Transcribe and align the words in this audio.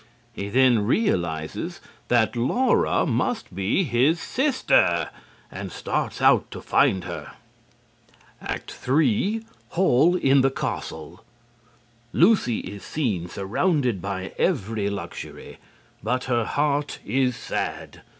He 0.33 0.49
then 0.49 0.79
realizes 0.87 1.79
that 2.07 2.35
Laura 2.35 3.05
must 3.05 3.53
be 3.53 3.83
his 3.83 4.19
sister, 4.19 5.11
and 5.51 5.71
starts 5.71 6.23
out 6.23 6.49
to 6.49 6.59
find 6.59 7.03
her. 7.03 7.33
ACT 8.41 8.71
3 8.71 9.45
Hall 9.69 10.15
in 10.15 10.41
the 10.41 10.49
Castle. 10.49 11.23
Lucy 12.13 12.61
is 12.61 12.81
seen 12.81 13.29
surrounded 13.29 14.01
by 14.01 14.31
every 14.39 14.89
luxury, 14.89 15.59
but 16.01 16.23
her 16.23 16.45
heart 16.45 16.97
is 17.05 17.35
sad. 17.35 18.01